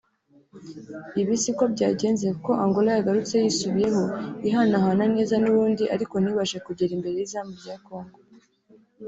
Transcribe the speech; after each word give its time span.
Ibi 1.21 1.33
siko 1.43 1.63
byagenze 1.73 2.25
kuko 2.35 2.51
Angola 2.63 2.89
yagarutse 2.97 3.35
yisubiyeho 3.43 4.03
ihanahana 4.47 5.05
neza 5.15 5.35
nubundi 5.41 5.83
ariko 5.95 6.15
ntibashe 6.19 6.57
kugera 6.65 6.91
imbere 6.97 7.15
y’izamu 7.19 7.53
rya 7.61 7.75
Congo 7.87 8.19